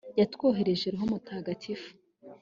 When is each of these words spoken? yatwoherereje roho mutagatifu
yatwoherereje 0.19 0.87
roho 0.93 1.05
mutagatifu 1.11 1.89